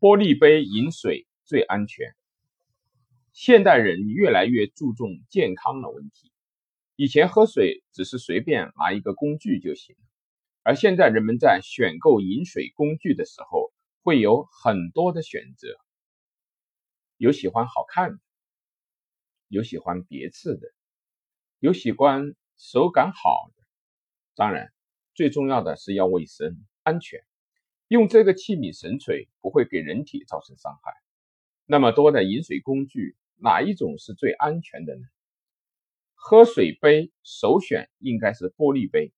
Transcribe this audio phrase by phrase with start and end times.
[0.00, 2.16] 玻璃杯饮水最安全。
[3.34, 6.32] 现代人越来越注重健康的问题，
[6.96, 9.94] 以前喝水只是随便拿一个工具就行，
[10.62, 15.68] 而现在人们在选购饮水工具的时候会有很多的选择，
[17.18, 18.18] 有喜欢好看的，
[19.48, 20.72] 有喜欢别致的，
[21.58, 23.62] 有喜欢手感好的，
[24.34, 24.72] 当然
[25.12, 27.20] 最重要的是要卫生安全。
[27.90, 30.92] 用这个器皿神水不会给人体造成伤害。
[31.66, 35.02] 那么多的饮水工具，哪一种是最安全的呢？
[36.14, 39.12] 喝水杯首选应该是玻璃杯。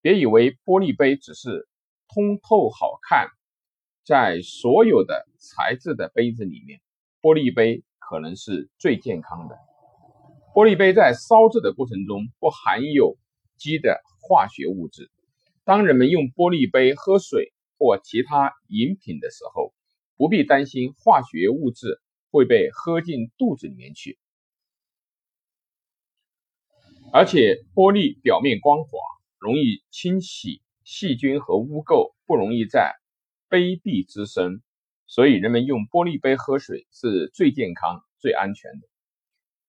[0.00, 1.68] 别以为玻璃杯只是
[2.08, 3.28] 通透好看，
[4.06, 6.80] 在所有的材质的杯子里面，
[7.20, 9.58] 玻璃杯可能是最健康的。
[10.54, 13.18] 玻璃杯在烧制的过程中不含有
[13.58, 15.10] 基的化学物质。
[15.62, 19.74] 当人们用玻璃杯喝水，或其他饮品的时候，
[20.16, 22.00] 不必担心化学物质
[22.30, 24.18] 会被喝进肚子里面去。
[27.12, 28.98] 而且玻璃表面光滑，
[29.38, 32.92] 容易清洗细菌和污垢，不容易在
[33.48, 34.62] 杯壁滋生，
[35.06, 38.88] 所以人们用玻璃杯喝水是最健康、最安全的。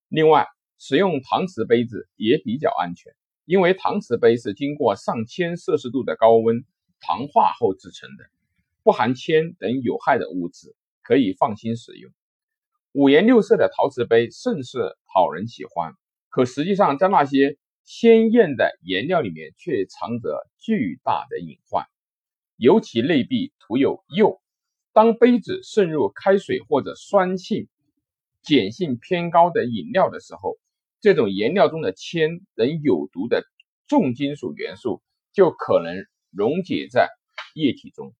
[0.08, 0.48] 另外，
[0.80, 3.14] 使用搪瓷杯子也比较安全，
[3.45, 6.66] 因为搪瓷杯是经过上千摄氏度的高温。
[7.00, 8.26] 糖化后制成的，
[8.84, 12.12] 不含铅等有害的物质，可以放心使用。
[12.94, 15.94] 五颜六色的陶瓷杯甚是讨人喜欢，
[16.30, 21.86] 可实际上在那些鲜艳的颜料里面却藏着巨大的隐患，
[22.58, 24.42] 尤其内壁涂有釉。
[24.94, 27.68] 当杯子渗入开水或者酸性、
[28.44, 30.58] 碱性偏高的饮料的时候，
[31.02, 33.44] 这种颜料中的铅等有毒的
[33.88, 36.06] 重金属元素就可能。
[36.36, 37.08] 溶解在
[37.53, 38.14] 液体中，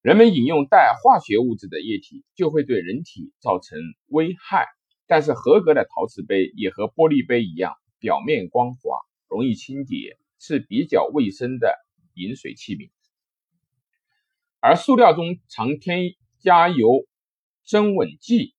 [0.00, 4.66] 人们饮用带化学物质的液体就会对人体造成危害。
[5.06, 8.80] 但是合格的陶瓷杯也和玻璃杯一样，表面光滑，
[9.28, 11.74] 容易清洁，是比较卫生的
[12.14, 12.90] 饮水器皿。
[14.58, 17.06] 而塑料中常添加有
[17.66, 18.54] 增稳剂，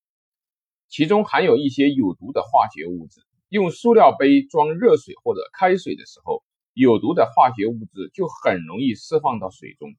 [0.88, 3.22] 其中含有一些有毒的化学物质。
[3.50, 6.44] 用塑料杯装热水或者开水的时候。
[6.80, 9.96] 有毒的化学物质就很容易释放到水中，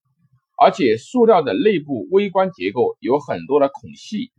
[0.56, 4.30] 而且塑料的内部微观结构有很多的孔隙，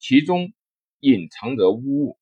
[0.00, 0.52] 其中
[0.98, 2.18] 隐藏着污物，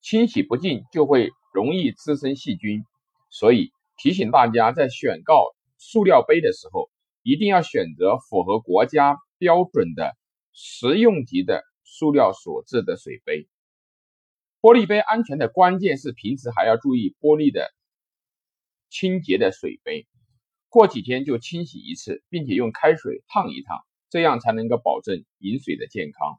[0.00, 2.84] 清洗不净就会容易滋生细菌。
[3.30, 6.88] 所以提醒大家，在选购塑料杯的时候，
[7.24, 10.16] 一定要选择符合国家标准的
[10.52, 13.48] 食用级的塑料所制的水杯。
[14.60, 17.72] 玻璃杯安全的关键是平时还要注意玻璃的。
[18.90, 20.08] 清洁的水杯，
[20.68, 23.78] 过几天就清洗一次，并且用开水烫一烫，
[24.10, 26.38] 这样才能够保证饮水的健康。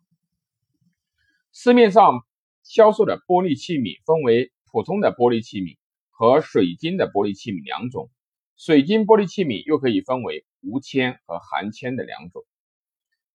[1.54, 2.26] 市面上
[2.62, 5.78] 销售的玻璃器皿分为普通的玻璃器皿
[6.10, 8.12] 和水晶的玻璃器皿两种，
[8.58, 12.44] 水晶玻璃器皿又可以分为无铅和含铅的两种。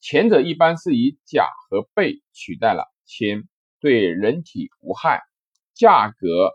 [0.01, 3.49] 前者一般是以钾和钡取代了铅，
[3.81, 5.23] 对人体无害，
[5.75, 6.53] 价格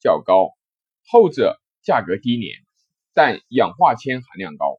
[0.00, 0.56] 较高；
[1.06, 1.60] 后者。
[1.88, 2.58] 价格低廉，
[3.14, 4.78] 但氧化铅含量高。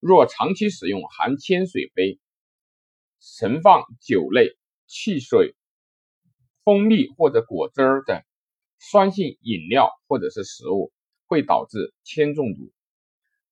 [0.00, 2.20] 若长期使用含铅水杯，
[3.20, 4.50] 盛放酒类、
[4.86, 5.54] 汽水、
[6.62, 8.20] 蜂蜜或者果汁儿等
[8.78, 10.92] 酸性饮料或者是食物，
[11.24, 12.70] 会导致铅中毒。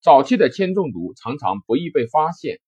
[0.02, 2.60] 早期的铅中毒常常不易被发现。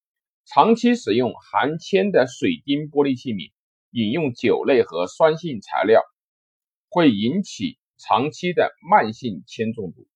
[0.45, 3.51] 长期使用含铅的水晶玻璃器皿，
[3.91, 6.01] 饮用酒类和酸性材料，
[6.89, 10.07] 会引起长期的慢性铅中毒。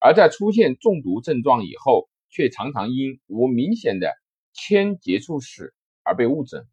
[0.00, 4.14] 而在出现中毒症状以后，却常常因无明显的
[4.52, 6.66] 铅接触史而被误诊。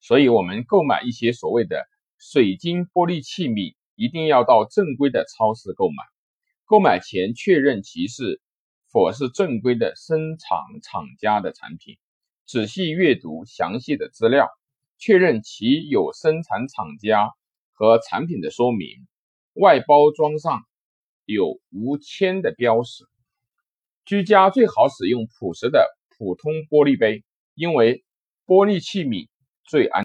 [0.00, 1.86] 所以，我们购买一些所谓的
[2.18, 6.04] 水晶玻璃器皿，一定要到正规的超市购买。
[6.64, 8.40] 购买前确认其是
[8.92, 11.96] 否是正规的生产厂家的产品，
[12.46, 14.48] 仔细阅读详细的资料，
[14.98, 17.30] 确认其有生产厂家
[17.72, 19.06] 和产品的说明，
[19.54, 20.62] 外包装上。
[21.32, 23.04] 有无铅的标识。
[24.04, 25.86] 居家最好使用朴实的
[26.16, 27.24] 普通玻璃杯，
[27.54, 28.04] 因为
[28.46, 29.28] 玻璃器皿
[29.64, 29.98] 最安。